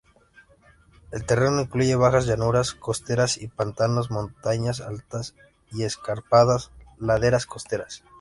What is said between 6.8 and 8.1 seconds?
laderas costeras.